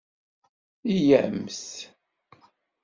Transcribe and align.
Yya-mt! 0.97 1.61